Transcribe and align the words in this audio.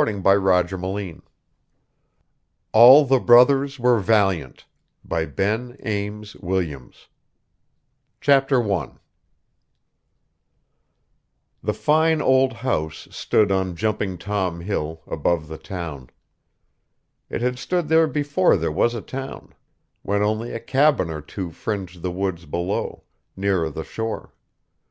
Published, 0.00 0.14
May, 0.24 0.38
1919 0.38 1.22
ALL 2.72 3.04
THE 3.04 3.18
BROTHERS 3.20 3.78
WERE 3.78 3.98
VALIANT 4.00 4.64
ALL 4.64 5.04
THE 5.04 5.26
BROTHERS 5.28 5.28
WERE 5.68 5.76
VALIANT 5.76 7.06
I 8.26 8.92
The 11.62 11.74
fine 11.74 12.22
old 12.22 12.52
house 12.54 13.08
stood 13.10 13.52
on 13.52 13.76
Jumping 13.76 14.16
Tom 14.16 14.60
Hill, 14.62 15.02
above 15.06 15.48
the 15.48 15.58
town. 15.58 16.08
It 17.28 17.42
had 17.42 17.58
stood 17.58 17.88
there 17.88 18.06
before 18.06 18.56
there 18.56 18.72
was 18.72 18.94
a 18.94 19.02
town, 19.02 19.52
when 20.00 20.22
only 20.22 20.52
a 20.52 20.60
cabin 20.60 21.10
or 21.10 21.20
two 21.20 21.50
fringed 21.50 22.00
the 22.00 22.10
woods 22.10 22.46
below, 22.46 23.04
nearer 23.36 23.68
the 23.68 23.84
shore. 23.84 24.32